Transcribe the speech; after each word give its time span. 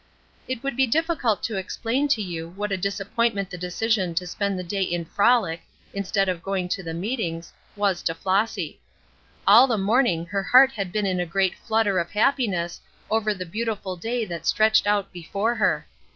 It 0.47 0.63
would 0.63 0.75
be 0.75 0.87
difficult 0.87 1.43
to 1.43 1.57
explain 1.57 2.07
to 2.07 2.23
you 2.23 2.49
what 2.49 2.71
a 2.71 2.75
disappointment 2.75 3.51
the 3.51 3.55
decision 3.59 4.15
to 4.15 4.25
spend 4.25 4.57
the 4.57 4.63
day 4.63 4.81
in 4.81 5.05
frolic, 5.05 5.61
instead 5.93 6.27
of 6.27 6.41
going 6.41 6.69
to 6.69 6.81
the 6.81 6.95
meetings, 6.95 7.53
was 7.75 8.01
to 8.01 8.15
Flossy. 8.15 8.79
All 9.45 9.67
the 9.67 9.77
morning 9.77 10.25
her 10.25 10.41
heart 10.41 10.71
had 10.71 10.91
been 10.91 11.05
in 11.05 11.19
a 11.19 11.27
great 11.27 11.53
flutter 11.55 11.99
of 11.99 12.09
happiness 12.09 12.81
over 13.11 13.31
the 13.31 13.45
beautiful 13.45 13.95
day 13.95 14.25
that 14.25 14.47
stretched 14.47 14.87
out 14.87 15.11
before 15.13 15.53
her. 15.53 15.85